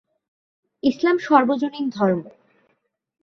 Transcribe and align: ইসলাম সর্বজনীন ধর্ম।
ইসলাম 0.83 1.17
সর্বজনীন 1.17 1.85
ধর্ম। 1.89 2.21